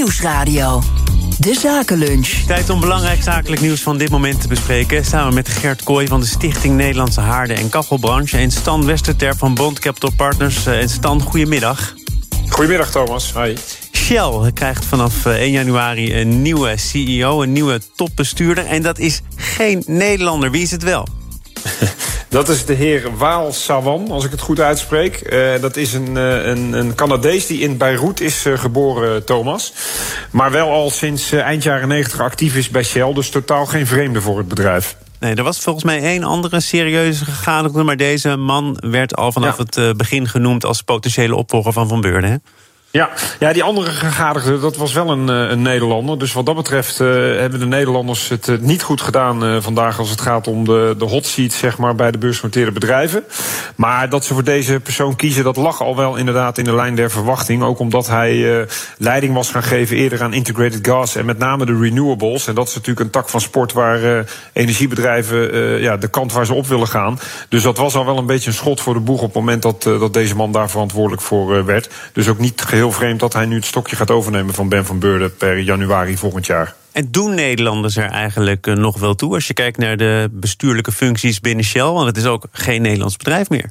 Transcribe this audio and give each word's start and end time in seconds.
Nieuwsradio. 0.00 0.82
De 1.38 1.54
Zakenlunch. 1.54 2.28
Tijd 2.46 2.70
om 2.70 2.80
belangrijk 2.80 3.22
zakelijk 3.22 3.60
nieuws 3.60 3.80
van 3.80 3.98
dit 3.98 4.10
moment 4.10 4.40
te 4.40 4.48
bespreken. 4.48 5.04
Samen 5.04 5.34
met 5.34 5.48
Gert 5.48 5.82
Kooi 5.82 6.06
van 6.06 6.20
de 6.20 6.26
Stichting 6.26 6.76
Nederlandse 6.76 7.20
Haarden 7.20 7.56
en 7.56 7.68
Kachelbranche... 7.68 8.36
en 8.36 8.50
Stan 8.50 8.86
Westerterp 8.86 9.38
van 9.38 9.54
Bond 9.54 9.78
Capital 9.78 10.10
Partners. 10.16 10.66
En 10.66 10.88
Stan, 10.88 11.20
goedemiddag. 11.22 11.94
Goedemiddag 12.48 12.90
Thomas, 12.90 13.32
hi. 13.34 13.56
Shell 13.92 14.52
krijgt 14.54 14.84
vanaf 14.84 15.26
1 15.26 15.50
januari 15.50 16.20
een 16.20 16.42
nieuwe 16.42 16.76
CEO, 16.76 17.42
een 17.42 17.52
nieuwe 17.52 17.80
topbestuurder. 17.96 18.66
En 18.66 18.82
dat 18.82 18.98
is 18.98 19.20
geen 19.36 19.82
Nederlander. 19.86 20.50
Wie 20.50 20.62
is 20.62 20.70
het 20.70 20.82
wel? 20.82 21.06
Dat 22.30 22.48
is 22.48 22.64
de 22.64 22.74
heer 22.74 23.16
Waal 23.16 23.52
Sawan, 23.52 24.10
als 24.10 24.24
ik 24.24 24.30
het 24.30 24.40
goed 24.40 24.60
uitspreek. 24.60 25.32
Uh, 25.32 25.60
dat 25.60 25.76
is 25.76 25.92
een, 25.92 26.10
uh, 26.16 26.46
een, 26.46 26.72
een 26.72 26.94
Canadees 26.94 27.46
die 27.46 27.60
in 27.60 27.76
Beirut 27.76 28.20
is 28.20 28.46
uh, 28.46 28.58
geboren, 28.58 29.24
Thomas. 29.24 29.72
Maar 30.30 30.50
wel 30.50 30.70
al 30.70 30.90
sinds 30.90 31.32
eind 31.32 31.62
jaren 31.62 31.88
90 31.88 32.20
actief 32.20 32.56
is 32.56 32.68
bij 32.68 32.82
Shell. 32.82 33.12
Dus 33.12 33.30
totaal 33.30 33.66
geen 33.66 33.86
vreemde 33.86 34.20
voor 34.20 34.38
het 34.38 34.48
bedrijf. 34.48 34.96
Nee, 35.20 35.34
er 35.34 35.42
was 35.42 35.60
volgens 35.60 35.84
mij 35.84 36.02
één 36.02 36.22
andere 36.22 36.60
serieuze 36.60 37.24
gegadigde... 37.24 37.82
maar 37.82 37.96
deze 37.96 38.36
man 38.36 38.76
werd 38.80 39.16
al 39.16 39.32
vanaf 39.32 39.56
ja. 39.56 39.82
het 39.82 39.96
begin 39.96 40.28
genoemd... 40.28 40.64
als 40.64 40.82
potentiële 40.82 41.34
opvolger 41.34 41.72
van 41.72 41.88
Van 41.88 42.00
Beurden, 42.00 42.30
hè? 42.30 42.36
Ja, 42.92 43.10
ja, 43.38 43.52
die 43.52 43.62
andere 43.62 43.90
gegadigde, 43.90 44.60
dat 44.60 44.76
was 44.76 44.92
wel 44.92 45.10
een, 45.10 45.28
een 45.28 45.62
Nederlander. 45.62 46.18
Dus 46.18 46.32
wat 46.32 46.46
dat 46.46 46.54
betreft 46.54 47.00
uh, 47.00 47.08
hebben 47.38 47.60
de 47.60 47.66
Nederlanders 47.66 48.28
het 48.28 48.48
uh, 48.48 48.58
niet 48.58 48.82
goed 48.82 49.00
gedaan 49.00 49.62
vandaag... 49.62 49.98
als 49.98 50.10
het 50.10 50.20
gaat 50.20 50.48
om 50.48 50.64
de, 50.64 50.94
de 50.98 51.04
hot 51.04 51.26
seat 51.26 51.52
zeg 51.52 51.78
maar, 51.78 51.94
bij 51.94 52.10
de 52.10 52.18
beursgenoteerde 52.18 52.72
bedrijven. 52.72 53.24
Maar 53.76 54.08
dat 54.08 54.24
ze 54.24 54.34
voor 54.34 54.44
deze 54.44 54.80
persoon 54.80 55.16
kiezen, 55.16 55.44
dat 55.44 55.56
lag 55.56 55.82
al 55.82 55.96
wel 55.96 56.16
inderdaad 56.16 56.58
in 56.58 56.64
de 56.64 56.74
lijn 56.74 56.94
der 56.94 57.10
verwachting. 57.10 57.62
Ook 57.62 57.78
omdat 57.78 58.06
hij 58.06 58.66
leiding 58.98 59.34
was 59.34 59.50
gaan 59.50 59.62
geven 59.62 59.96
eerder 59.96 60.22
aan 60.22 60.32
integrated 60.32 60.86
gas... 60.86 61.16
en 61.16 61.24
met 61.24 61.38
name 61.38 61.66
de 61.66 61.78
renewables. 61.78 62.46
En 62.46 62.54
dat 62.54 62.68
is 62.68 62.74
natuurlijk 62.74 63.00
een 63.06 63.10
tak 63.10 63.28
van 63.28 63.40
sport 63.40 63.72
waar 63.72 64.26
energiebedrijven... 64.52 65.80
ja, 65.80 65.96
de 65.96 66.08
kant 66.08 66.32
waar 66.32 66.46
ze 66.46 66.54
op 66.54 66.66
willen 66.66 66.88
gaan. 66.88 67.18
Dus 67.48 67.62
dat 67.62 67.76
was 67.76 67.94
al 67.94 68.06
wel 68.06 68.18
een 68.18 68.26
beetje 68.26 68.48
een 68.48 68.56
schot 68.56 68.80
voor 68.80 68.94
de 68.94 69.00
boeg... 69.00 69.20
op 69.20 69.26
het 69.26 69.34
moment 69.34 69.62
dat, 69.62 69.82
dat 69.82 70.12
deze 70.12 70.36
man 70.36 70.52
daar 70.52 70.70
verantwoordelijk 70.70 71.22
voor 71.22 71.64
werd. 71.64 71.90
Dus 72.12 72.28
ook 72.28 72.38
niet 72.38 72.56
heel 72.80 72.92
vreemd 72.92 73.20
dat 73.20 73.32
hij 73.32 73.46
nu 73.46 73.54
het 73.54 73.64
stokje 73.64 73.96
gaat 73.96 74.10
overnemen 74.10 74.54
van 74.54 74.68
Ben 74.68 74.86
van 74.86 74.98
Beurden 74.98 75.36
per 75.36 75.58
januari 75.58 76.16
volgend 76.16 76.46
jaar. 76.46 76.74
En 76.92 77.10
doen 77.10 77.34
Nederlanders 77.34 77.96
er 77.96 78.10
eigenlijk 78.10 78.66
nog 78.66 78.98
wel 78.98 79.14
toe 79.14 79.34
als 79.34 79.46
je 79.46 79.54
kijkt 79.54 79.78
naar 79.78 79.96
de 79.96 80.28
bestuurlijke 80.30 80.92
functies 80.92 81.40
binnen 81.40 81.64
Shell? 81.64 81.82
Want 81.82 82.06
het 82.06 82.16
is 82.16 82.24
ook 82.24 82.44
geen 82.52 82.82
Nederlands 82.82 83.16
bedrijf 83.16 83.48
meer. 83.48 83.70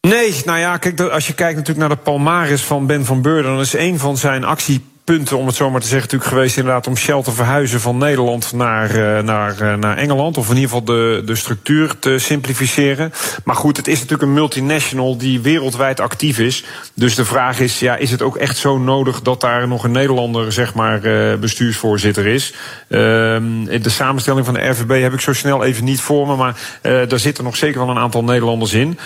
Nee, 0.00 0.34
nou 0.44 0.58
ja, 0.58 0.76
kijk, 0.76 1.00
als 1.00 1.26
je 1.26 1.34
kijkt 1.34 1.56
natuurlijk 1.56 1.88
naar 1.88 1.96
de 1.96 2.02
palmaris 2.02 2.62
van 2.62 2.86
Ben 2.86 3.04
van 3.04 3.22
Beurden, 3.22 3.50
dan 3.52 3.60
is 3.60 3.72
een 3.72 3.98
van 3.98 4.16
zijn 4.16 4.44
actie 4.44 4.84
punten, 5.16 5.38
om 5.38 5.46
het 5.46 5.56
zo 5.56 5.70
maar 5.70 5.80
te 5.80 5.86
zeggen, 5.86 6.08
natuurlijk 6.10 6.30
geweest 6.30 6.56
inderdaad 6.56 6.86
om 6.86 6.96
Shell 6.96 7.22
te 7.22 7.32
verhuizen 7.32 7.80
van 7.80 7.98
Nederland 7.98 8.52
naar, 8.52 8.96
uh, 8.96 9.18
naar, 9.18 9.62
uh, 9.62 9.74
naar 9.74 9.96
Engeland. 9.96 10.36
Of 10.36 10.48
in 10.48 10.54
ieder 10.54 10.70
geval 10.70 10.84
de, 10.84 11.22
de 11.24 11.34
structuur 11.34 11.98
te 11.98 12.18
simplificeren. 12.18 13.12
Maar 13.44 13.56
goed, 13.56 13.76
het 13.76 13.88
is 13.88 13.94
natuurlijk 13.94 14.22
een 14.22 14.32
multinational 14.32 15.16
die 15.16 15.40
wereldwijd 15.40 16.00
actief 16.00 16.38
is. 16.38 16.64
Dus 16.94 17.14
de 17.14 17.24
vraag 17.24 17.60
is, 17.60 17.78
ja, 17.78 17.96
is 17.96 18.10
het 18.10 18.22
ook 18.22 18.36
echt 18.36 18.56
zo 18.56 18.78
nodig 18.78 19.22
dat 19.22 19.40
daar 19.40 19.68
nog 19.68 19.84
een 19.84 19.92
Nederlander, 19.92 20.52
zeg 20.52 20.74
maar, 20.74 21.04
uh, 21.04 21.38
bestuursvoorzitter 21.38 22.26
is? 22.26 22.54
de 22.88 23.80
samenstelling 23.90 24.44
van 24.44 24.54
de 24.54 24.68
RVB 24.68 25.02
heb 25.02 25.12
ik 25.12 25.20
zo 25.20 25.32
snel 25.32 25.64
even 25.64 25.84
niet 25.84 26.00
voor 26.00 26.26
me. 26.26 26.36
Maar 26.36 26.56
daar 26.82 27.18
zitten 27.18 27.44
nog 27.44 27.56
zeker 27.56 27.80
wel 27.80 27.88
een 27.88 28.02
aantal 28.02 28.24
Nederlanders 28.24 28.72
in. 28.72 28.98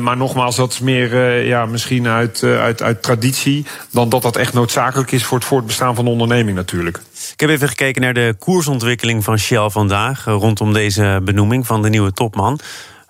maar 0.00 0.16
nogmaals, 0.16 0.56
dat 0.56 0.72
is 0.72 0.78
meer 0.78 1.40
ja, 1.46 1.66
misschien 1.66 2.08
uit, 2.08 2.42
uit, 2.42 2.82
uit 2.82 3.02
traditie 3.02 3.66
dan 3.90 4.08
dat 4.08 4.22
dat 4.22 4.36
echt 4.36 4.52
noodzakelijk 4.52 5.12
is 5.12 5.24
voor 5.24 5.35
het 5.36 5.44
voortbestaan 5.44 5.94
van 5.94 6.04
de 6.04 6.10
onderneming 6.10 6.56
natuurlijk. 6.56 7.00
Ik 7.32 7.40
heb 7.40 7.50
even 7.50 7.68
gekeken 7.68 8.02
naar 8.02 8.14
de 8.14 8.34
koersontwikkeling 8.38 9.24
van 9.24 9.38
Shell 9.38 9.70
vandaag... 9.70 10.24
rondom 10.24 10.72
deze 10.72 11.20
benoeming 11.22 11.66
van 11.66 11.82
de 11.82 11.88
nieuwe 11.88 12.12
topman. 12.12 12.60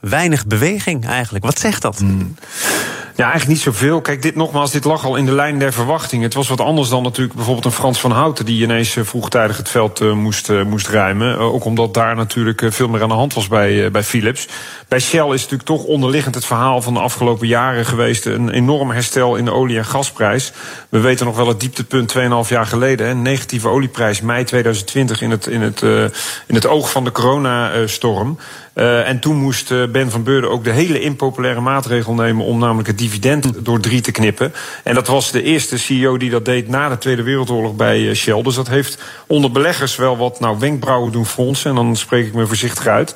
Weinig 0.00 0.46
beweging 0.46 1.06
eigenlijk. 1.06 1.44
Wat 1.44 1.58
zegt 1.58 1.82
dat? 1.82 1.98
Hmm. 1.98 2.34
Ja, 3.16 3.22
eigenlijk 3.22 3.52
niet 3.52 3.74
zoveel. 3.74 4.00
Kijk, 4.00 4.22
dit 4.22 4.34
nogmaals, 4.34 4.70
dit 4.70 4.84
lag 4.84 5.04
al 5.04 5.16
in 5.16 5.26
de 5.26 5.32
lijn 5.32 5.58
der 5.58 5.72
verwachting. 5.72 6.22
Het 6.22 6.34
was 6.34 6.48
wat 6.48 6.60
anders 6.60 6.88
dan 6.88 7.02
natuurlijk 7.02 7.34
bijvoorbeeld 7.34 7.64
een 7.64 7.72
Frans 7.72 8.00
van 8.00 8.10
Houten... 8.10 8.44
die 8.44 8.62
ineens 8.62 8.96
vroegtijdig 9.00 9.56
het 9.56 9.68
veld 9.68 10.00
uh, 10.00 10.12
moest, 10.12 10.50
uh, 10.50 10.62
moest 10.62 10.88
ruimen. 10.88 11.38
Ook 11.38 11.64
omdat 11.64 11.94
daar 11.94 12.16
natuurlijk 12.16 12.62
veel 12.68 12.88
meer 12.88 13.02
aan 13.02 13.08
de 13.08 13.14
hand 13.14 13.34
was 13.34 13.48
bij, 13.48 13.90
bij 13.90 14.02
Philips. 14.02 14.48
Bij 14.88 15.00
Shell 15.00 15.26
is 15.26 15.42
natuurlijk 15.42 15.62
toch 15.62 15.84
onderliggend 15.84 16.34
het 16.34 16.44
verhaal 16.44 16.82
van 16.82 16.94
de 16.94 17.00
afgelopen 17.00 17.46
jaren 17.46 17.84
geweest... 17.84 18.26
een 18.26 18.50
enorm 18.50 18.90
herstel 18.90 19.36
in 19.36 19.44
de 19.44 19.52
olie- 19.52 19.78
en 19.78 19.84
gasprijs. 19.84 20.52
We 20.88 21.00
weten 21.00 21.26
nog 21.26 21.36
wel 21.36 21.48
het 21.48 21.60
dieptepunt 21.60 22.14
2,5 22.16 22.48
jaar 22.48 22.66
geleden. 22.66 23.08
Een 23.08 23.22
negatieve 23.22 23.68
olieprijs 23.68 24.20
mei 24.20 24.44
2020 24.44 25.22
in 25.22 25.30
het, 25.30 25.46
in 25.46 25.60
het, 25.60 25.82
in 26.46 26.54
het 26.54 26.66
oog 26.66 26.90
van 26.90 27.04
de 27.04 27.12
coronastorm. 27.12 28.38
Uh, 28.74 29.08
en 29.08 29.20
toen 29.20 29.36
moest 29.36 29.68
Ben 29.92 30.10
van 30.10 30.22
Beurden 30.22 30.50
ook 30.50 30.64
de 30.64 30.70
hele 30.70 31.00
impopulaire 31.00 31.60
maatregel 31.60 32.14
nemen 32.14 32.44
om 32.44 32.58
namelijk 32.58 32.88
dividend 33.06 33.64
door 33.64 33.80
drie 33.80 34.00
te 34.00 34.10
knippen. 34.10 34.52
En 34.84 34.94
dat 34.94 35.06
was 35.06 35.30
de 35.30 35.42
eerste 35.42 35.78
CEO 35.78 36.16
die 36.16 36.30
dat 36.30 36.44
deed 36.44 36.68
na 36.68 36.88
de 36.88 36.98
Tweede 36.98 37.22
Wereldoorlog 37.22 37.76
bij 37.76 38.00
uh, 38.00 38.14
Shell. 38.14 38.42
Dus 38.42 38.54
dat 38.54 38.68
heeft 38.68 39.02
onder 39.26 39.52
beleggers 39.52 39.96
wel 39.96 40.16
wat 40.16 40.40
nou, 40.40 40.58
wenkbrauwen 40.58 41.12
doen 41.12 41.26
fronsen. 41.26 41.70
En 41.70 41.76
dan 41.76 41.96
spreek 41.96 42.26
ik 42.26 42.34
me 42.34 42.46
voorzichtig 42.46 42.86
uit. 42.86 43.14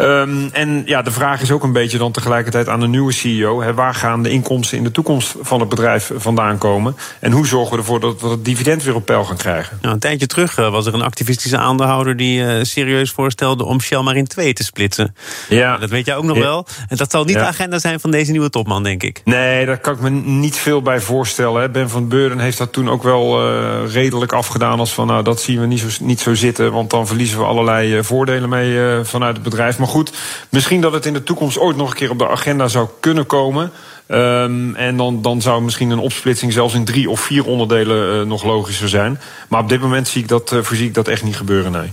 Um, 0.00 0.48
en 0.52 0.82
ja, 0.84 1.02
de 1.02 1.10
vraag 1.10 1.40
is 1.40 1.50
ook 1.50 1.62
een 1.62 1.72
beetje 1.72 1.98
dan 1.98 2.12
tegelijkertijd 2.12 2.68
aan 2.68 2.80
de 2.80 2.86
nieuwe 2.86 3.12
CEO: 3.12 3.62
hè, 3.62 3.74
waar 3.74 3.94
gaan 3.94 4.22
de 4.22 4.30
inkomsten 4.30 4.78
in 4.78 4.84
de 4.84 4.90
toekomst 4.90 5.34
van 5.40 5.60
het 5.60 5.68
bedrijf 5.68 6.10
vandaan 6.16 6.58
komen? 6.58 6.96
En 7.20 7.32
hoe 7.32 7.46
zorgen 7.46 7.72
we 7.72 7.78
ervoor 7.78 8.00
dat 8.00 8.20
we 8.20 8.28
het 8.28 8.44
dividend 8.44 8.82
weer 8.82 8.94
op 8.94 9.06
peil 9.06 9.24
gaan 9.24 9.36
krijgen? 9.36 9.78
Nou, 9.82 9.94
een 9.94 10.00
tijdje 10.00 10.26
terug 10.26 10.56
was 10.56 10.86
er 10.86 10.94
een 10.94 11.02
activistische 11.02 11.56
aandeelhouder 11.58 12.16
die 12.16 12.40
uh, 12.40 12.62
serieus 12.62 13.10
voorstelde 13.10 13.64
om 13.64 13.80
Shell 13.80 14.02
maar 14.02 14.16
in 14.16 14.26
twee 14.26 14.52
te 14.52 14.64
splitsen. 14.64 15.14
Ja. 15.48 15.76
Dat 15.76 15.90
weet 15.90 16.06
jij 16.06 16.16
ook 16.16 16.24
nog 16.24 16.36
ja. 16.36 16.42
wel. 16.42 16.66
En 16.88 16.96
dat 16.96 17.10
zal 17.10 17.24
niet 17.24 17.34
ja. 17.34 17.40
de 17.40 17.46
agenda 17.46 17.78
zijn 17.78 18.00
van 18.00 18.10
deze 18.10 18.30
nieuwe 18.30 18.50
topman, 18.50 18.82
denk 18.82 19.02
ik. 19.02 19.20
Nee, 19.24 19.66
daar 19.66 19.78
kan 19.78 19.94
ik 19.94 20.00
me 20.00 20.10
niet 20.10 20.56
veel 20.56 20.82
bij 20.82 21.00
voorstellen. 21.00 21.60
Hè. 21.60 21.68
Ben 21.68 21.90
van 21.90 22.08
Beurden 22.08 22.38
heeft 22.38 22.58
dat 22.58 22.72
toen 22.72 22.90
ook 22.90 23.02
wel 23.02 23.50
uh, 23.50 23.92
redelijk 23.92 24.32
afgedaan 24.32 24.78
als 24.78 24.92
van 24.92 25.06
nou, 25.06 25.22
dat 25.22 25.40
zien 25.40 25.60
we 25.60 25.66
niet 25.66 25.80
zo, 25.80 25.88
niet 26.00 26.20
zo 26.20 26.34
zitten, 26.34 26.72
want 26.72 26.90
dan 26.90 27.06
verliezen 27.06 27.38
we 27.38 27.44
allerlei 27.44 27.96
uh, 27.96 28.02
voordelen 28.02 28.48
mee 28.48 29.04
vanuit 29.04 29.34
het 29.34 29.44
bedrijf. 29.44 29.78
Maar 29.78 29.87
goed, 29.88 30.12
misschien 30.48 30.80
dat 30.80 30.92
het 30.92 31.06
in 31.06 31.12
de 31.12 31.22
toekomst 31.22 31.58
ooit 31.58 31.76
nog 31.76 31.90
een 31.90 31.96
keer 31.96 32.10
op 32.10 32.18
de 32.18 32.28
agenda 32.28 32.68
zou 32.68 32.88
kunnen 33.00 33.26
komen. 33.26 33.72
Um, 34.08 34.74
en 34.74 34.96
dan, 34.96 35.22
dan 35.22 35.42
zou 35.42 35.62
misschien 35.62 35.90
een 35.90 35.98
opsplitsing 35.98 36.52
zelfs 36.52 36.74
in 36.74 36.84
drie 36.84 37.10
of 37.10 37.20
vier 37.20 37.44
onderdelen 37.44 38.20
uh, 38.20 38.26
nog 38.26 38.44
logischer 38.44 38.88
zijn. 38.88 39.20
Maar 39.48 39.60
op 39.60 39.68
dit 39.68 39.80
moment 39.80 40.08
zie 40.08 40.22
ik 40.22 40.28
dat, 40.28 40.52
uh, 40.52 40.62
voorzie 40.62 40.86
ik 40.86 40.94
dat 40.94 41.08
echt 41.08 41.22
niet 41.22 41.36
gebeuren, 41.36 41.72
nee. 41.72 41.92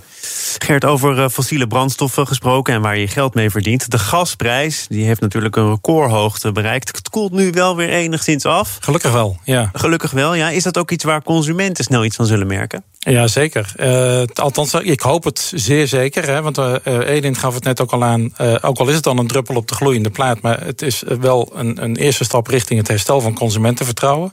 Gert, 0.63 0.85
over 0.85 1.17
uh, 1.17 1.27
fossiele 1.29 1.67
brandstoffen 1.67 2.27
gesproken 2.27 2.73
en 2.73 2.81
waar 2.81 2.97
je 2.97 3.07
geld 3.07 3.33
mee 3.33 3.49
verdient. 3.49 3.91
De 3.91 3.99
gasprijs 3.99 4.85
die 4.89 5.05
heeft 5.05 5.21
natuurlijk 5.21 5.55
een 5.55 5.69
recordhoogte 5.69 6.51
bereikt. 6.51 6.97
Het 6.97 7.09
koelt 7.09 7.31
nu 7.31 7.51
wel 7.51 7.75
weer 7.75 7.89
enigszins 7.89 8.45
af. 8.45 8.77
Gelukkig 8.79 9.11
wel, 9.11 9.37
ja. 9.43 9.69
Gelukkig 9.73 10.11
wel, 10.11 10.33
ja. 10.33 10.49
Is 10.49 10.63
dat 10.63 10.77
ook 10.77 10.91
iets 10.91 11.03
waar 11.03 11.23
consumenten 11.23 11.83
snel 11.83 12.05
iets 12.05 12.15
van 12.15 12.25
zullen 12.25 12.47
merken? 12.47 12.83
Ja, 12.99 13.27
zeker. 13.27 13.73
Uh, 13.77 14.21
althans, 14.33 14.73
ik 14.73 15.01
hoop 15.01 15.23
het 15.23 15.51
zeer 15.55 15.87
zeker. 15.87 16.27
Hè, 16.27 16.41
want 16.41 16.57
uh, 16.57 16.75
Edin 16.83 17.35
gaf 17.35 17.53
het 17.53 17.63
net 17.63 17.81
ook 17.81 17.91
al 17.91 18.03
aan. 18.03 18.33
Uh, 18.41 18.55
ook 18.61 18.77
al 18.77 18.87
is 18.87 18.95
het 18.95 19.03
dan 19.03 19.17
een 19.17 19.27
druppel 19.27 19.55
op 19.55 19.67
de 19.67 19.75
gloeiende 19.75 20.09
plaat... 20.09 20.41
maar 20.41 20.65
het 20.65 20.81
is 20.81 21.03
wel 21.19 21.51
een, 21.55 21.83
een 21.83 21.95
eerste 21.95 22.23
stap 22.23 22.47
richting 22.47 22.79
het 22.79 22.87
herstel 22.87 23.21
van 23.21 23.33
consumentenvertrouwen. 23.33 24.31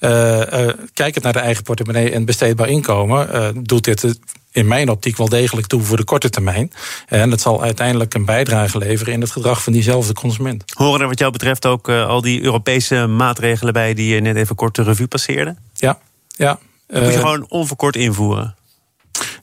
Uh, 0.00 0.38
uh, 0.38 0.68
kijkend 0.94 1.24
naar 1.24 1.32
de 1.32 1.38
eigen 1.38 1.62
portemonnee 1.62 2.10
en 2.10 2.24
besteedbaar 2.24 2.68
inkomen, 2.68 3.28
uh, 3.34 3.48
doet 3.62 3.84
dit 3.84 4.18
in 4.52 4.66
mijn 4.66 4.90
optiek 4.90 5.16
wel 5.16 5.28
degelijk 5.28 5.66
toe 5.66 5.82
voor 5.82 5.96
de 5.96 6.04
korte 6.04 6.30
termijn. 6.30 6.72
En 7.06 7.30
dat 7.30 7.40
zal 7.40 7.62
uiteindelijk 7.62 8.14
een 8.14 8.24
bijdrage 8.24 8.78
leveren 8.78 9.12
in 9.12 9.20
het 9.20 9.30
gedrag 9.30 9.62
van 9.62 9.72
diezelfde 9.72 10.12
consument. 10.12 10.64
Horen 10.74 11.00
er 11.00 11.08
wat 11.08 11.18
jou 11.18 11.32
betreft 11.32 11.66
ook 11.66 11.88
al 11.88 12.20
die 12.20 12.42
Europese 12.42 13.06
maatregelen 13.06 13.72
bij 13.72 13.94
die 13.94 14.14
je 14.14 14.20
net 14.20 14.36
even 14.36 14.56
kort 14.56 14.74
de 14.74 14.82
revue 14.82 15.06
passeerde? 15.06 15.56
Ja, 15.74 15.98
ja. 16.36 16.58
Dat 16.86 17.02
moet 17.02 17.12
je 17.12 17.18
gewoon 17.18 17.46
onverkort 17.48 17.96
invoeren. 17.96 18.56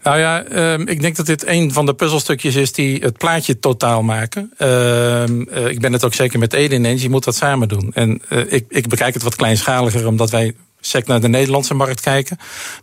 Nou 0.04 0.18
ja, 0.20 0.50
uh, 0.50 0.80
ik 0.80 1.02
denk 1.02 1.16
dat 1.16 1.26
dit 1.26 1.48
een 1.48 1.74
van 1.74 1.86
de 1.86 1.94
puzzelstukjes 1.94 2.56
is 2.56 2.72
die 2.72 3.00
het 3.00 3.18
plaatje 3.18 3.60
totaal 3.60 4.04
maken. 4.04 4.54
Uh, 4.58 5.24
ik 5.68 5.80
ben 5.80 5.94
het 5.94 6.06
ook 6.06 6.14
zeker 6.14 6.40
met 6.40 6.54
Eden 6.54 6.86
eens, 6.86 7.02
je 7.02 7.10
moet 7.10 7.24
dat 7.24 7.36
samen 7.36 7.68
doen. 7.68 7.92
En 7.94 8.22
ik, 8.48 8.66
ik 8.70 8.88
bekijk 8.88 9.14
het 9.14 9.24
wat 9.24 9.36
kleinschaliger, 9.36 10.08
omdat 10.08 10.30
wij 10.30 10.56
sec 10.86 11.08
naar 11.08 11.22
de 11.22 11.28
Nederlandse 11.28 11.74
markt 11.74 12.02
kijken. 12.02 12.38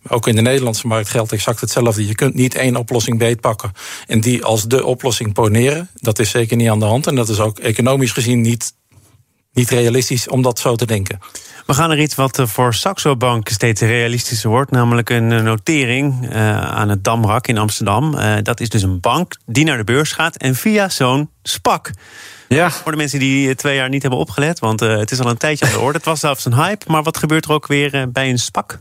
Ook 0.09 0.27
in 0.27 0.35
de 0.37 0.43
Nederlandse 0.43 0.87
markt 0.87 1.09
geldt 1.09 1.33
exact 1.33 1.61
hetzelfde. 1.61 2.07
Je 2.07 2.15
kunt 2.15 2.35
niet 2.35 2.55
één 2.55 2.77
oplossing 2.77 3.19
beetpakken 3.19 3.73
en 4.07 4.21
die 4.21 4.45
als 4.45 4.65
de 4.65 4.85
oplossing 4.85 5.33
poneren. 5.33 5.91
Dat 5.95 6.19
is 6.19 6.31
zeker 6.31 6.57
niet 6.57 6.69
aan 6.69 6.79
de 6.79 6.85
hand. 6.85 7.07
En 7.07 7.15
dat 7.15 7.29
is 7.29 7.41
ook 7.41 7.59
economisch 7.59 8.13
gezien 8.13 8.41
niet, 8.41 8.75
niet 9.53 9.71
realistisch 9.71 10.29
om 10.29 10.43
dat 10.43 10.59
zo 10.59 10.77
te 10.77 10.87
denken. 10.87 11.19
We 11.67 11.75
gaan 11.75 11.89
naar 11.89 11.99
iets 11.99 12.15
wat 12.15 12.41
voor 12.45 12.75
Saxo 12.75 13.17
Bank 13.17 13.49
steeds 13.49 13.81
realistischer 13.81 14.51
wordt. 14.51 14.71
Namelijk 14.71 15.11
een 15.11 15.45
notering 15.45 16.33
uh, 16.33 16.61
aan 16.61 16.89
het 16.89 17.05
Damrak 17.05 17.47
in 17.47 17.59
Amsterdam. 17.59 18.17
Dat 18.43 18.61
is 18.61 18.69
dus 18.69 18.83
een 18.83 19.01
bank 19.01 19.37
die 19.47 19.65
naar 19.65 19.77
de 19.77 19.85
beurs 19.85 20.13
gaat 20.13 20.37
en 20.37 20.55
via 20.55 20.89
zo'n 20.89 21.31
SPAC. 21.43 21.91
Ja. 22.49 22.71
Voor 22.71 22.93
de 22.93 22.99
mensen 22.99 23.19
die 23.19 23.55
twee 23.55 23.77
jaar 23.77 23.89
niet 23.89 24.03
hebben 24.03 24.21
opgelet, 24.21 24.59
want 24.59 24.81
het 24.81 25.11
is 25.11 25.21
al 25.21 25.31
een 25.31 25.37
tijdje 25.37 25.67
aan 25.67 25.73
de 25.73 25.79
orde. 25.79 25.97
Het 25.97 26.07
was 26.07 26.21
zelfs 26.21 26.45
een 26.45 26.55
hype, 26.55 26.91
maar 26.91 27.03
wat 27.03 27.17
gebeurt 27.17 27.45
er 27.45 27.53
ook 27.53 27.67
weer 27.67 28.11
bij 28.13 28.31
een 28.31 28.39
SPAC? 28.39 28.81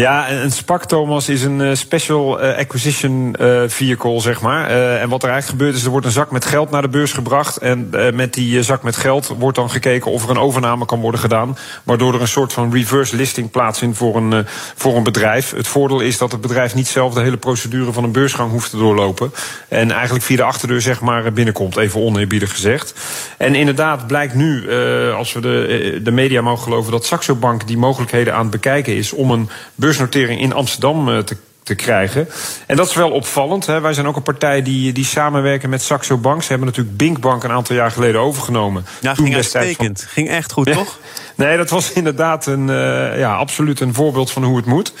Ja, 0.00 0.30
een 0.30 0.52
SPAC, 0.52 0.84
Thomas, 0.84 1.28
is 1.28 1.42
een 1.42 1.60
uh, 1.60 1.74
special 1.74 2.42
uh, 2.42 2.56
acquisition 2.56 3.34
uh, 3.40 3.62
vehicle, 3.66 4.20
zeg 4.20 4.40
maar. 4.40 4.68
en 5.00 5.08
wat 5.08 5.22
er 5.22 5.28
eigenlijk 5.28 5.58
gebeurt 5.58 5.74
is, 5.74 5.84
er 5.84 5.90
wordt 5.90 6.06
een 6.06 6.12
zak 6.12 6.30
met 6.30 6.44
geld 6.44 6.70
naar 6.70 6.82
de 6.82 6.88
beurs 6.88 7.12
gebracht. 7.12 7.56
En 7.56 7.90
met 8.14 8.34
die 8.34 8.62
zak 8.62 8.82
met 8.82 8.96
geld 8.96 9.34
wordt 9.38 9.56
dan 9.56 9.70
gekeken 9.70 10.10
of 10.10 10.24
er 10.24 10.30
een 10.30 10.38
overname 10.38 10.84
kan 10.84 11.00
worden 11.00 11.20
gedaan. 11.20 11.56
Waardoor 11.84 12.14
er 12.14 12.20
een 12.20 12.28
soort 12.28 12.52
van 12.52 12.72
reverse 12.72 13.16
listing 13.16 13.50
plaatsvindt 13.50 13.96
voor 13.96 14.16
een, 14.16 14.46
voor 14.74 14.96
een 14.96 15.02
bedrijf. 15.02 15.50
Het 15.50 15.68
voordeel 15.68 16.00
is 16.00 16.18
dat 16.18 16.32
het 16.32 16.40
bedrijf 16.40 16.74
niet 16.74 16.88
zelf 16.88 17.14
de 17.14 17.20
hele 17.20 17.36
procedure 17.36 17.92
van 17.92 18.04
een 18.04 18.12
beursgang 18.12 18.50
hoeft 18.50 18.70
te 18.70 18.76
doorlopen. 18.76 19.32
En 19.68 19.90
eigenlijk 19.90 20.24
via 20.24 20.36
de 20.36 20.42
achterdeur, 20.42 20.80
zeg 20.80 21.00
maar, 21.00 21.32
binnenkomt. 21.32 21.76
Even 21.76 22.00
oneerbiedig 22.00 22.50
gezegd. 22.50 22.94
En 23.38 23.54
inderdaad 23.54 24.06
blijkt 24.06 24.34
nu, 24.34 24.72
als 25.12 25.32
we 25.32 25.40
de, 25.40 26.00
de 26.02 26.10
media 26.10 26.40
mogen 26.40 26.62
geloven, 26.62 26.92
dat 26.92 27.06
Saxo 27.06 27.34
Bank 27.34 27.66
die 27.66 27.78
mogelijkheden 27.78 28.34
aan 28.34 28.42
het 28.42 28.50
bekijken 28.50 28.96
is 28.96 29.12
om 29.12 29.30
een 29.30 29.50
beursnotering 29.90 30.40
in 30.40 30.52
Amsterdam 30.52 31.08
eh, 31.08 31.18
te 31.18 31.36
te 31.62 31.74
krijgen. 31.74 32.28
En 32.66 32.76
dat 32.76 32.88
is 32.88 32.94
wel 32.94 33.10
opvallend. 33.10 33.66
Hè. 33.66 33.80
Wij 33.80 33.92
zijn 33.92 34.06
ook 34.06 34.16
een 34.16 34.22
partij 34.22 34.62
die, 34.62 34.92
die 34.92 35.04
samenwerken 35.04 35.70
met 35.70 35.82
Saxo 35.82 36.16
Bank. 36.16 36.42
Ze 36.42 36.48
hebben 36.48 36.66
natuurlijk 36.66 36.96
Binkbank 36.96 37.44
een 37.44 37.50
aantal 37.50 37.76
jaar 37.76 37.90
geleden 37.90 38.20
overgenomen. 38.20 38.86
Ja, 39.00 39.14
ging 39.14 39.34
uitstekend. 39.34 40.00
Van... 40.00 40.10
Ging 40.10 40.28
echt 40.28 40.52
goed, 40.52 40.72
toch? 40.72 40.98
Nee, 41.40 41.56
dat 41.56 41.70
was 41.70 41.92
inderdaad 41.92 42.46
een, 42.46 42.68
uh, 42.68 43.18
ja, 43.18 43.34
absoluut 43.34 43.80
een 43.80 43.94
voorbeeld 43.94 44.30
van 44.30 44.44
hoe 44.44 44.56
het 44.56 44.66
moet. 44.66 44.92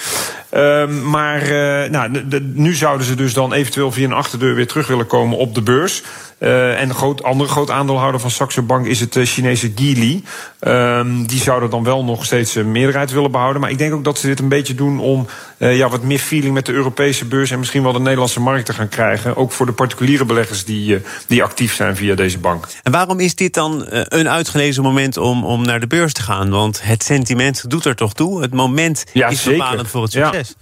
Uh, 0.54 0.86
maar 0.86 1.42
uh, 1.42 1.90
nou, 1.90 2.24
nu 2.54 2.74
zouden 2.74 3.06
ze 3.06 3.14
dus 3.14 3.32
dan 3.32 3.52
eventueel 3.52 3.92
via 3.92 4.04
een 4.04 4.12
achterdeur 4.12 4.54
weer 4.54 4.66
terug 4.66 4.86
willen 4.86 5.06
komen 5.06 5.38
op 5.38 5.54
de 5.54 5.62
beurs. 5.62 6.02
Uh, 6.38 6.80
en 6.80 6.88
een 6.88 6.94
groot, 6.94 7.22
andere 7.22 7.50
groot 7.50 7.70
aandeelhouder 7.70 8.20
van 8.20 8.30
Saxo 8.30 8.62
Bank 8.62 8.86
is 8.86 9.00
het 9.00 9.18
Chinese 9.22 9.72
Geely. 9.74 10.22
Ehm, 10.60 11.24
die 11.24 11.40
zouden 11.40 11.70
dan 11.70 11.84
wel 11.84 12.04
nog 12.04 12.24
steeds 12.24 12.54
een 12.54 12.72
meerderheid 12.72 13.10
willen 13.10 13.30
behouden. 13.30 13.60
Maar 13.60 13.70
ik 13.70 13.78
denk 13.78 13.94
ook 13.94 14.04
dat 14.04 14.18
ze 14.18 14.26
dit 14.26 14.38
een 14.38 14.48
beetje 14.48 14.74
doen 14.74 15.00
om 15.00 15.26
ja, 15.56 15.88
wat 15.88 16.02
meer 16.02 16.18
feeling 16.18 16.49
met 16.52 16.66
de 16.66 16.72
Europese 16.72 17.24
beurs 17.24 17.50
en 17.50 17.58
misschien 17.58 17.82
wel 17.82 17.92
de 17.92 17.98
Nederlandse 17.98 18.40
markt 18.40 18.66
te 18.66 18.72
gaan 18.72 18.88
krijgen. 18.88 19.36
Ook 19.36 19.52
voor 19.52 19.66
de 19.66 19.72
particuliere 19.72 20.24
beleggers 20.24 20.64
die, 20.64 20.98
die 21.26 21.42
actief 21.42 21.74
zijn 21.74 21.96
via 21.96 22.14
deze 22.14 22.38
bank. 22.38 22.66
En 22.82 22.92
waarom 22.92 23.20
is 23.20 23.34
dit 23.34 23.54
dan 23.54 23.84
een 23.88 24.28
uitgelezen 24.28 24.82
moment 24.82 25.16
om, 25.16 25.44
om 25.44 25.64
naar 25.64 25.80
de 25.80 25.86
beurs 25.86 26.12
te 26.12 26.22
gaan? 26.22 26.50
Want 26.50 26.80
het 26.82 27.02
sentiment 27.02 27.70
doet 27.70 27.84
er 27.84 27.96
toch 27.96 28.14
toe. 28.14 28.42
Het 28.42 28.54
moment 28.54 29.04
is 29.12 29.42
bepalend 29.42 29.88
voor 29.88 30.02
het 30.02 30.12
succes. 30.12 30.54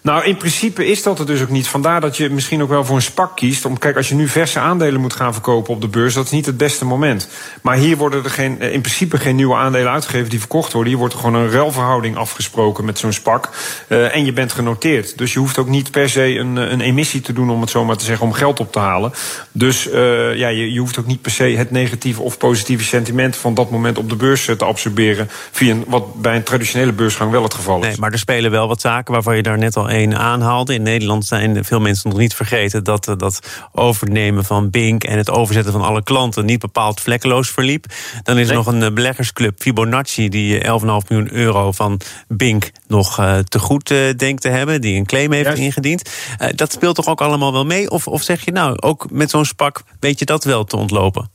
Nou, 0.00 0.24
in 0.24 0.36
principe 0.36 0.86
is 0.86 1.02
dat 1.02 1.18
er 1.18 1.26
dus 1.26 1.42
ook 1.42 1.48
niet. 1.48 1.68
Vandaar 1.68 2.00
dat 2.00 2.16
je 2.16 2.30
misschien 2.30 2.62
ook 2.62 2.68
wel 2.68 2.84
voor 2.84 2.96
een 2.96 3.02
spak 3.02 3.36
kiest. 3.36 3.64
Om, 3.64 3.78
kijk, 3.78 3.96
als 3.96 4.08
je 4.08 4.14
nu 4.14 4.28
verse 4.28 4.58
aandelen 4.58 5.00
moet 5.00 5.12
gaan 5.12 5.32
verkopen 5.32 5.74
op 5.74 5.80
de 5.80 5.88
beurs, 5.88 6.14
dat 6.14 6.24
is 6.24 6.30
niet 6.30 6.46
het 6.46 6.56
beste 6.56 6.84
moment. 6.84 7.28
Maar 7.62 7.76
hier 7.76 7.96
worden 7.96 8.24
er 8.24 8.30
geen, 8.30 8.60
eh, 8.60 8.72
in 8.72 8.80
principe 8.80 9.18
geen 9.18 9.36
nieuwe 9.36 9.54
aandelen 9.54 9.92
uitgegeven 9.92 10.30
die 10.30 10.38
verkocht 10.38 10.72
worden. 10.72 10.90
Hier 10.90 11.00
wordt 11.00 11.14
er 11.14 11.20
gewoon 11.20 11.40
een 11.40 11.50
ruilverhouding 11.50 12.16
afgesproken 12.16 12.84
met 12.84 12.98
zo'n 12.98 13.12
spak. 13.12 13.50
Uh, 13.88 14.14
en 14.14 14.24
je 14.24 14.32
bent 14.32 14.52
genoteerd. 14.52 15.18
Dus 15.18 15.32
je 15.36 15.42
hoeft 15.42 15.58
ook 15.58 15.68
niet 15.68 15.90
per 15.90 16.08
se 16.08 16.38
een, 16.38 16.58
eh, 16.58 16.70
een 16.70 16.80
emissie 16.80 17.20
te 17.20 17.32
doen, 17.32 17.50
om 17.50 17.60
het 17.60 17.70
zo 17.70 17.84
maar 17.84 17.96
te 17.96 18.04
zeggen, 18.04 18.26
om 18.26 18.32
geld 18.32 18.60
op 18.60 18.72
te 18.72 18.78
halen. 18.78 19.12
Dus 19.52 19.86
uh, 19.86 20.34
ja, 20.36 20.48
je, 20.48 20.72
je 20.72 20.78
hoeft 20.78 20.98
ook 20.98 21.06
niet 21.06 21.20
per 21.20 21.30
se 21.30 21.44
het 21.44 21.70
negatieve 21.70 22.22
of 22.22 22.38
positieve 22.38 22.84
sentiment 22.84 23.36
van 23.36 23.54
dat 23.54 23.70
moment 23.70 23.98
op 23.98 24.08
de 24.08 24.16
beurs 24.16 24.44
te 24.44 24.64
absorberen. 24.64 25.28
Via 25.50 25.72
een, 25.72 25.84
wat 25.86 26.14
bij 26.14 26.36
een 26.36 26.42
traditionele 26.42 26.92
beursgang 26.92 27.30
wel 27.30 27.42
het 27.42 27.54
geval 27.54 27.80
is. 27.80 27.86
Nee, 27.86 27.96
maar 27.98 28.12
er 28.12 28.18
spelen 28.18 28.50
wel 28.50 28.68
wat 28.68 28.80
zaken 28.80 29.12
waarvan 29.12 29.36
je 29.36 29.42
daar 29.42 29.58
net 29.58 29.76
al 29.76 29.88
één 29.88 30.18
aanhaalde. 30.18 30.74
In 30.74 30.82
Nederland 30.82 31.26
zijn 31.26 31.64
veel 31.64 31.80
mensen 31.80 32.10
nog 32.10 32.18
niet 32.18 32.34
vergeten 32.34 32.84
dat 32.84 33.08
eh, 33.08 33.14
dat 33.16 33.66
overnemen 33.72 34.44
van 34.44 34.70
Bink 34.70 35.04
en 35.04 35.18
het 35.18 35.30
overzetten 35.30 35.72
van 35.72 35.82
alle 35.82 36.02
klanten 36.02 36.44
niet 36.44 36.60
bepaald 36.60 37.00
vlekkeloos 37.00 37.50
verliep. 37.50 37.86
Dan 38.22 38.38
is 38.38 38.48
er 38.48 38.54
nog 38.54 38.66
een 38.66 38.82
eh, 38.82 38.92
beleggersclub 38.92 39.60
Fibonacci 39.60 40.28
die 40.28 40.58
11,5 40.58 40.64
eh, 40.64 40.82
miljoen 40.82 41.32
euro 41.32 41.72
van 41.72 42.00
Bink 42.28 42.70
nog 42.86 43.14
te 43.48 43.58
goed 43.58 43.88
denkt 44.16 44.42
te 44.42 44.48
hebben, 44.48 44.80
die 44.80 44.96
een 44.96 45.06
claim 45.06 45.25
heeft 45.32 45.58
ingediend. 45.58 46.10
dat 46.54 46.72
speelt 46.72 46.94
toch 46.94 47.06
ook 47.06 47.20
allemaal 47.20 47.52
wel 47.52 47.66
mee? 47.66 47.90
Of, 47.90 48.08
of 48.08 48.22
zeg 48.22 48.44
je 48.44 48.52
nou, 48.52 48.78
ook 48.80 49.10
met 49.10 49.30
zo'n 49.30 49.44
spak 49.44 49.82
weet 50.00 50.18
je 50.18 50.24
dat 50.24 50.44
wel 50.44 50.64
te 50.64 50.76
ontlopen? 50.76 51.34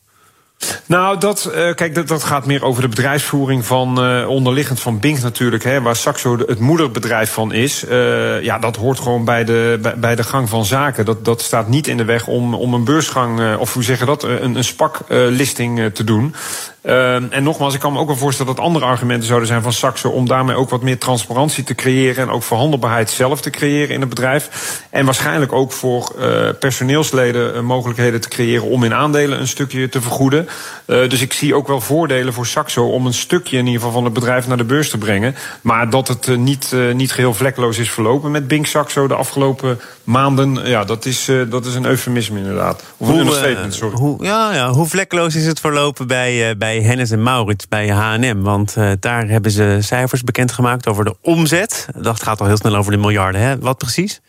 Nou, 0.86 1.18
dat, 1.18 1.52
uh, 1.56 1.74
kijk, 1.74 1.96
dat, 1.96 2.08
dat 2.08 2.24
gaat 2.24 2.46
meer 2.46 2.64
over 2.64 2.82
de 2.82 2.88
bedrijfsvoering 2.88 3.66
van 3.66 4.06
uh, 4.06 4.30
onderliggend 4.30 4.80
van 4.80 5.00
Bink 5.00 5.22
natuurlijk, 5.22 5.64
hè, 5.64 5.82
waar 5.82 5.96
Saxo 5.96 6.38
het 6.38 6.60
moederbedrijf 6.60 7.32
van 7.32 7.54
is. 7.54 7.84
Uh, 7.84 8.44
ja, 8.44 8.60
dat 8.60 8.76
hoort 8.76 9.00
gewoon 9.00 9.26
bij 9.26 9.44
de, 9.44 9.80
bij, 9.82 10.00
bij, 10.00 10.16
de 10.16 10.24
gang 10.24 10.50
van 10.50 10.66
zaken. 10.66 11.06
Dat, 11.06 11.26
dat 11.26 11.42
staat 11.42 11.68
niet 11.68 11.88
in 11.88 11.98
de 11.98 12.06
weg 12.06 12.28
om, 12.28 12.54
om 12.54 12.74
een 12.74 12.84
beursgang, 12.84 13.58
of 13.58 13.74
hoe 13.74 13.84
zeggen 13.84 14.08
dat, 14.08 14.24
een, 14.24 14.56
een 14.56 14.64
SPAC-listing 14.64 15.94
te 15.94 16.04
doen. 16.04 16.36
Uh, 16.84 17.34
en 17.34 17.44
nogmaals, 17.44 17.74
ik 17.74 17.80
kan 17.80 17.94
me 17.94 18.00
ook 18.00 18.08
wel 18.08 18.16
voorstellen 18.16 18.56
dat 18.56 18.66
andere 18.66 18.86
argumenten 18.86 19.28
zouden 19.28 19.48
zijn 19.48 19.62
van 19.62 19.74
Saxo 19.74 20.10
om 20.10 20.28
daarmee 20.28 20.56
ook 20.56 20.70
wat 20.70 20.82
meer 20.82 20.98
transparantie 20.98 21.64
te 21.64 21.76
creëren 21.76 22.24
en 22.24 22.30
ook 22.30 22.44
verhandelbaarheid 22.44 23.10
zelf 23.10 23.42
te 23.42 23.50
creëren 23.50 23.94
in 23.94 24.00
het 24.00 24.10
bedrijf. 24.10 24.82
En 24.90 25.06
waarschijnlijk 25.06 25.54
ook 25.54 25.72
voor 25.72 26.14
uh, 26.20 26.50
personeelsleden 26.60 27.56
uh, 27.56 27.62
mogelijkheden 27.62 28.22
te 28.22 28.28
creëren 28.28 28.68
om 28.68 28.84
in 28.84 28.94
aandelen 28.94 29.40
een 29.40 29.48
stukje 29.48 29.90
te 29.90 30.02
vergoeden. 30.02 30.48
dus 30.86 31.22
ik 31.22 31.34
zie 31.34 31.56
ook 31.56 31.68
wel 31.68 31.82
voordelen 31.82 32.34
voor 32.34 32.46
Saxo 32.46 32.90
om 32.90 33.06
een 33.06 33.14
stukje 33.14 33.58
in 33.58 33.66
ieder 33.66 33.80
geval 33.80 33.94
van 33.94 34.04
het 34.04 34.14
bedrijf 34.14 34.48
naar 34.48 34.58
de 34.58 34.64
beurs 34.64 34.90
te 34.90 34.98
brengen. 34.98 35.36
Maar 35.62 35.90
dat 35.90 36.08
het 36.08 36.38
niet, 36.38 36.76
niet 36.94 37.12
geheel 37.12 37.34
vlekkeloos 37.34 37.78
is 37.78 37.92
verlopen 37.92 38.32
met 38.32 38.48
Bink 38.48 38.66
Saxo 38.66 39.08
de 39.08 39.16
afgelopen 39.16 39.80
maanden, 40.04 40.68
ja, 40.68 40.84
dat 40.84 41.06
is, 41.06 41.32
dat 41.50 41.66
is 41.66 41.76
een 41.76 41.86
eufemisme 41.86 42.38
inderdaad. 42.38 42.84
Of 42.98 43.08
een 43.08 43.18
understatement, 43.18 43.74
sorry. 43.74 43.98
Hoe, 43.98 44.24
ja, 44.24 44.54
ja, 44.54 44.70
hoe 44.70 44.88
vlekkeloos 44.88 45.36
is 45.36 45.46
het 45.46 45.60
verlopen 45.60 46.08
bij, 46.08 46.58
bij 46.58 46.71
bij 46.72 46.82
Hennis 46.82 47.12
en 47.12 47.24
Maurits 47.24 47.68
bij 47.68 47.90
H&M. 47.90 48.42
Want 48.42 48.76
uh, 48.78 48.92
daar 49.00 49.28
hebben 49.28 49.52
ze 49.52 49.78
cijfers 49.80 50.24
bekendgemaakt 50.24 50.88
over 50.88 51.06
de 51.06 51.16
omzet. 51.22 51.88
Dat 51.98 52.24
gaat 52.24 52.40
al 52.42 52.48
heel 52.48 52.58
snel 52.58 52.76
over 52.76 52.92
de 52.92 52.98
miljarden. 52.98 53.42
Hè? 53.42 53.60
Wat 53.60 53.78
precies? 53.78 54.22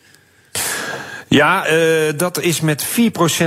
Ja, 1.27 1.71
uh, 1.71 1.77
dat 2.17 2.39
is 2.39 2.61
met 2.61 2.85
4% 2.85 2.87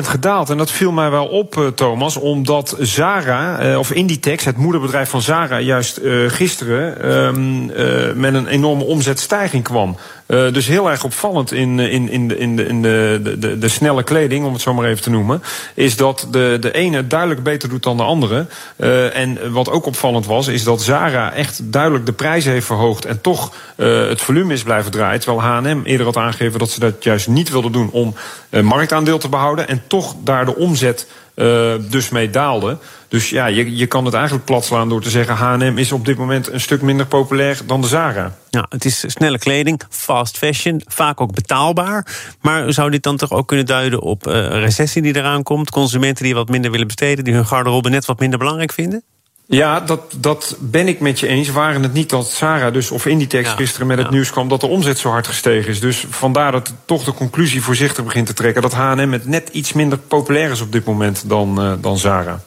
gedaald. 0.02 0.50
En 0.50 0.56
dat 0.56 0.70
viel 0.70 0.92
mij 0.92 1.10
wel 1.10 1.26
op, 1.26 1.56
uh, 1.56 1.66
Thomas, 1.66 2.16
omdat 2.16 2.76
Zara, 2.78 3.78
of 3.78 3.92
Inditex, 3.92 4.44
het 4.44 4.56
moederbedrijf 4.56 5.10
van 5.10 5.22
Zara, 5.22 5.60
juist 5.60 6.00
gisteren 6.26 7.02
ehm, 7.02 8.20
met 8.20 8.34
een 8.34 8.46
enorme 8.46 8.84
omzetstijging 8.84 9.64
kwam. 9.64 9.96
Uh, 10.26 10.52
dus 10.52 10.66
heel 10.66 10.90
erg 10.90 11.04
opvallend 11.04 11.52
in, 11.52 11.78
in, 11.78 12.08
in, 12.08 12.28
de, 12.28 12.38
in, 12.38 12.56
de, 12.56 12.64
in 12.66 12.82
de, 12.82 13.36
de, 13.38 13.58
de, 13.58 13.68
snelle 13.68 14.02
kleding, 14.02 14.46
om 14.46 14.52
het 14.52 14.62
zo 14.62 14.74
maar 14.74 14.88
even 14.88 15.02
te 15.02 15.10
noemen, 15.10 15.42
is 15.74 15.96
dat 15.96 16.26
de, 16.30 16.56
de 16.60 16.72
ene 16.72 17.06
duidelijk 17.06 17.42
beter 17.42 17.68
doet 17.68 17.82
dan 17.82 17.96
de 17.96 18.02
andere. 18.02 18.46
Uh, 18.76 19.16
en 19.16 19.52
wat 19.52 19.70
ook 19.70 19.86
opvallend 19.86 20.26
was, 20.26 20.48
is 20.48 20.64
dat 20.64 20.82
Zara 20.82 21.32
echt 21.32 21.60
duidelijk 21.72 22.06
de 22.06 22.12
prijzen 22.12 22.52
heeft 22.52 22.66
verhoogd 22.66 23.04
en 23.04 23.20
toch 23.20 23.52
het 23.76 24.20
volume 24.20 24.52
is 24.52 24.62
blijven 24.62 24.90
draaien. 24.90 25.20
Terwijl 25.20 25.42
HM 25.42 25.80
eerder 25.84 26.06
had 26.06 26.16
aangegeven 26.16 26.58
dat 26.58 26.70
ze 26.70 26.80
dat 26.80 27.04
juist 27.04 27.28
niet 27.28 27.50
wilden 27.50 27.72
doen 27.72 27.90
om 27.90 28.14
marktaandeel 28.62 29.18
te 29.18 29.28
behouden 29.28 29.68
en 29.68 29.82
toch 29.86 30.14
daar 30.24 30.44
de 30.44 30.56
omzet 30.56 31.06
uh, 31.36 31.74
dus 31.90 32.08
mee 32.08 32.30
daalde. 32.30 32.78
Dus 33.08 33.30
ja, 33.30 33.46
je, 33.46 33.76
je 33.76 33.86
kan 33.86 34.04
het 34.04 34.14
eigenlijk 34.14 34.44
platslaan 34.44 34.88
door 34.88 35.00
te 35.00 35.10
zeggen... 35.10 35.34
H&M 35.34 35.78
is 35.78 35.92
op 35.92 36.04
dit 36.04 36.16
moment 36.16 36.52
een 36.52 36.60
stuk 36.60 36.82
minder 36.82 37.06
populair 37.06 37.60
dan 37.66 37.80
de 37.80 37.86
Zara. 37.86 38.36
Ja, 38.50 38.66
het 38.68 38.84
is 38.84 39.04
snelle 39.06 39.38
kleding, 39.38 39.80
fast 39.90 40.38
fashion, 40.38 40.82
vaak 40.86 41.20
ook 41.20 41.34
betaalbaar. 41.34 42.06
Maar 42.40 42.72
zou 42.72 42.90
dit 42.90 43.02
dan 43.02 43.16
toch 43.16 43.30
ook 43.30 43.48
kunnen 43.48 43.66
duiden 43.66 44.02
op 44.02 44.26
uh, 44.26 44.32
recessie 44.48 45.02
die 45.02 45.16
eraan 45.16 45.42
komt? 45.42 45.70
Consumenten 45.70 46.24
die 46.24 46.34
wat 46.34 46.48
minder 46.48 46.70
willen 46.70 46.86
besteden... 46.86 47.24
die 47.24 47.34
hun 47.34 47.46
garderobe 47.46 47.88
net 47.88 48.04
wat 48.04 48.20
minder 48.20 48.38
belangrijk 48.38 48.72
vinden? 48.72 49.04
Ja, 49.48 49.80
dat, 49.80 50.00
dat 50.16 50.56
ben 50.58 50.88
ik 50.88 51.00
met 51.00 51.20
je 51.20 51.26
eens. 51.26 51.48
Waren 51.48 51.82
het 51.82 51.92
niet 51.92 52.10
dat 52.10 52.30
Sarah 52.30 52.72
dus, 52.72 52.90
of 52.90 53.06
Inditex 53.06 53.50
gisteren 53.50 53.86
met 53.86 53.98
het 53.98 54.10
nieuws 54.10 54.30
kwam... 54.30 54.48
dat 54.48 54.60
de 54.60 54.66
omzet 54.66 54.98
zo 54.98 55.10
hard 55.10 55.26
gestegen 55.26 55.70
is. 55.70 55.80
Dus 55.80 56.04
vandaar 56.10 56.52
dat 56.52 56.72
toch 56.84 57.04
de 57.04 57.12
conclusie 57.12 57.62
voorzichtig 57.62 58.04
begint 58.04 58.26
te 58.26 58.32
trekken... 58.32 58.62
dat 58.62 58.72
H&M 58.72 59.12
het 59.12 59.26
net 59.26 59.48
iets 59.48 59.72
minder 59.72 59.98
populair 59.98 60.50
is 60.50 60.60
op 60.60 60.72
dit 60.72 60.84
moment 60.84 61.28
dan, 61.28 61.64
uh, 61.64 61.72
dan 61.80 61.98
Zara. 61.98 62.40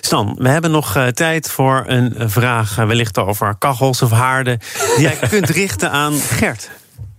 Stan, 0.00 0.34
we 0.38 0.48
hebben 0.48 0.70
nog 0.70 0.96
uh, 0.96 1.06
tijd 1.06 1.50
voor 1.50 1.84
een 1.86 2.14
vraag... 2.30 2.78
Uh, 2.78 2.86
wellicht 2.86 3.18
over 3.18 3.54
kachels 3.58 4.02
of 4.02 4.10
haarden... 4.10 4.58
die 4.96 5.04
jij 5.04 5.18
kunt 5.28 5.48
richten 5.48 5.90
aan 5.90 6.12
Gert. 6.12 6.70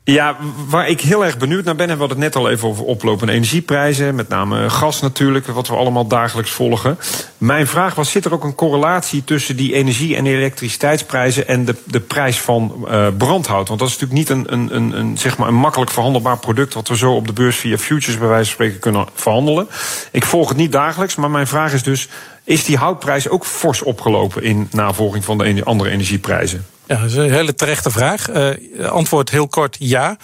Ja, 0.05 0.37
waar 0.67 0.87
ik 0.87 1.01
heel 1.01 1.25
erg 1.25 1.37
benieuwd 1.37 1.63
naar 1.63 1.75
ben, 1.75 1.89
en 1.89 1.97
we 1.97 2.03
het 2.03 2.17
net 2.17 2.35
al 2.35 2.49
even 2.49 2.67
over 2.67 2.83
oplopende 2.83 3.33
energieprijzen, 3.33 4.15
met 4.15 4.29
name 4.29 4.69
gas 4.69 5.01
natuurlijk, 5.01 5.47
wat 5.47 5.67
we 5.67 5.75
allemaal 5.75 6.07
dagelijks 6.07 6.51
volgen. 6.51 6.97
Mijn 7.37 7.67
vraag 7.67 7.95
was: 7.95 8.11
zit 8.11 8.25
er 8.25 8.33
ook 8.33 8.43
een 8.43 8.55
correlatie 8.55 9.23
tussen 9.23 9.55
die 9.55 9.73
energie- 9.73 10.15
en 10.15 10.25
elektriciteitsprijzen 10.25 11.47
en 11.47 11.65
de, 11.65 11.75
de 11.83 11.99
prijs 11.99 12.39
van 12.39 12.85
uh, 12.87 13.07
brandhout? 13.17 13.67
Want 13.67 13.79
dat 13.79 13.89
is 13.89 13.99
natuurlijk 13.99 14.19
niet 14.19 14.29
een, 14.29 14.53
een, 14.53 14.75
een, 14.75 14.99
een, 14.99 15.17
zeg 15.17 15.37
maar 15.37 15.47
een 15.47 15.53
makkelijk 15.53 15.91
verhandelbaar 15.91 16.37
product, 16.37 16.73
wat 16.73 16.87
we 16.87 16.97
zo 16.97 17.13
op 17.13 17.27
de 17.27 17.33
beurs 17.33 17.57
via 17.57 17.77
futures 17.77 18.19
bij 18.19 18.27
wijze 18.27 18.45
van 18.45 18.53
spreken 18.53 18.79
kunnen 18.79 19.07
verhandelen. 19.13 19.67
Ik 20.11 20.25
volg 20.25 20.49
het 20.49 20.57
niet 20.57 20.71
dagelijks, 20.71 21.15
maar 21.15 21.31
mijn 21.31 21.47
vraag 21.47 21.73
is 21.73 21.83
dus: 21.83 22.09
is 22.43 22.65
die 22.65 22.77
houtprijs 22.77 23.29
ook 23.29 23.45
fors 23.45 23.81
opgelopen 23.81 24.43
in 24.43 24.67
navolging 24.71 25.25
van 25.25 25.37
de 25.37 25.63
andere 25.63 25.89
energieprijzen? 25.89 26.65
Ja, 26.85 26.97
dat 26.99 27.09
is 27.09 27.15
een 27.15 27.31
hele 27.31 27.53
terechte 27.53 27.91
vraag. 27.91 28.29
Uh, 28.29 28.89
antwoord 28.89 29.29
heel 29.29 29.47
kort 29.47 29.75
ja. 29.79 30.17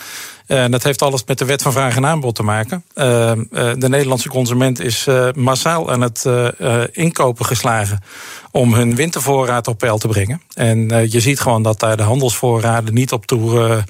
Uh, 0.47 0.65
dat 0.69 0.83
heeft 0.83 1.01
alles 1.01 1.23
met 1.25 1.37
de 1.37 1.45
wet 1.45 1.61
van 1.61 1.71
vraag 1.71 1.95
en 1.95 2.05
aanbod 2.05 2.35
te 2.35 2.43
maken. 2.43 2.83
Uh, 2.95 3.31
de 3.51 3.89
Nederlandse 3.89 4.29
consument 4.29 4.79
is 4.79 5.07
massaal 5.35 5.91
aan 5.91 6.01
het 6.01 6.25
inkopen 6.91 7.45
geslagen 7.45 8.03
om 8.51 8.73
hun 8.73 8.95
wintervoorraad 8.95 9.67
op 9.67 9.77
peil 9.77 9.97
te 9.97 10.07
brengen. 10.07 10.41
En 10.53 11.09
je 11.09 11.19
ziet 11.19 11.39
gewoon 11.39 11.63
dat 11.63 11.79
daar 11.79 11.97
de 11.97 12.03
handelsvoorraden 12.03 12.93
niet 12.93 13.11
op 13.11 13.25
toe 13.25 13.83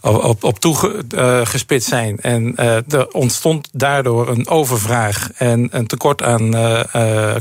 op, 0.00 0.44
op 0.44 0.58
toegespitst 0.58 1.88
zijn. 1.88 2.18
En 2.20 2.56
er 2.88 3.08
ontstond 3.08 3.68
daardoor 3.72 4.28
een 4.28 4.48
overvraag 4.48 5.30
en 5.36 5.68
een 5.70 5.86
tekort 5.86 6.22
aan 6.22 6.50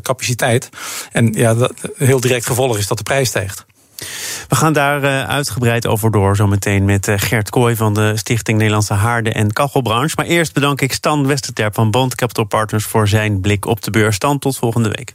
capaciteit. 0.01 0.69
En 1.11 1.33
ja, 1.33 1.53
dat, 1.53 1.73
heel 1.97 2.19
direct 2.19 2.45
gevolg 2.45 2.77
is 2.77 2.87
dat 2.87 2.97
de 2.97 3.03
prijs 3.03 3.27
stijgt. 3.29 3.65
We 4.47 4.55
gaan 4.55 4.73
daar 4.73 5.03
uh, 5.03 5.23
uitgebreid 5.23 5.87
over 5.87 6.11
door 6.11 6.35
zometeen 6.35 6.85
met 6.85 7.07
uh, 7.07 7.15
Gert 7.17 7.49
Kooi 7.49 7.75
van 7.75 7.93
de 7.93 8.17
Stichting 8.17 8.57
Nederlandse 8.57 8.93
Haarden 8.93 9.33
en 9.33 9.53
Kachelbranche. 9.53 10.13
Maar 10.15 10.25
eerst 10.25 10.53
bedank 10.53 10.81
ik 10.81 10.93
Stan 10.93 11.27
Westerterp 11.27 11.73
van 11.73 11.91
Bond 11.91 12.15
Capital 12.15 12.43
Partners 12.43 12.85
voor 12.85 13.07
zijn 13.07 13.41
blik 13.41 13.65
op 13.65 13.83
de 13.83 13.91
beurs. 13.91 14.15
Stan, 14.15 14.39
tot 14.39 14.57
volgende 14.57 14.89
week. 14.89 15.13